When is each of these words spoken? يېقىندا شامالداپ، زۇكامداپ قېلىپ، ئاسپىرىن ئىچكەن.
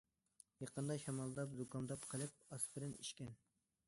يېقىندا 0.63 0.95
شامالداپ، 1.03 1.53
زۇكامداپ 1.59 2.07
قېلىپ، 2.13 2.47
ئاسپىرىن 2.57 2.97
ئىچكەن. 3.03 3.31